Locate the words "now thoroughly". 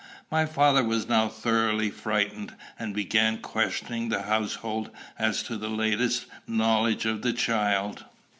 1.07-1.91